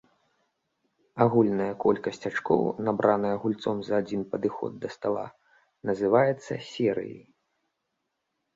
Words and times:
Агульная 1.25 1.67
колькасць 1.83 2.25
ачкоў, 2.29 2.63
набраная 2.87 3.35
гульцом 3.45 3.77
за 3.89 3.93
адзін 4.05 4.21
падыход 4.33 4.71
да 4.81 4.87
стала, 4.97 5.25
называецца 5.93 6.53
серыяй. 6.73 7.25